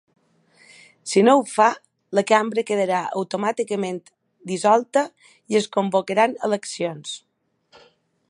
Si 1.09 1.21
no 1.25 1.33
ho 1.39 1.43
fa, 1.55 1.67
la 2.19 2.23
cambra 2.31 2.63
quedarà 2.69 3.01
automàticament 3.21 4.01
dissolta 4.53 5.05
i 5.55 5.61
es 5.63 5.71
convocaran 5.79 6.37
eleccions. 6.49 7.13